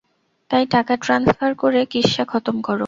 [0.51, 2.79] তাই টাকা ট্রান্সফার করে কিসসা খতম করো।